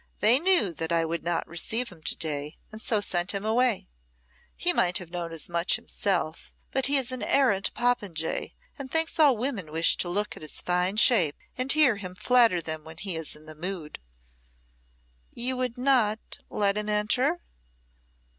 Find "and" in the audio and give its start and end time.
2.71-2.81, 8.79-8.89, 11.55-11.71